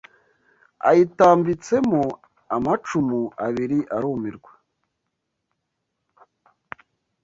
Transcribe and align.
Ayitambitsemo 0.89 2.03
amacumu 2.55 3.21
abiri 3.47 3.79
arumirwa 3.95 4.51